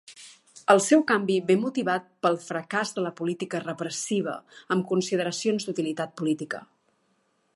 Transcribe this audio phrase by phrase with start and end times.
[0.73, 4.35] El seu canvi ve motivat pel fracàs de la política repressiva,
[4.77, 6.67] amb consideracions d'utilitat política.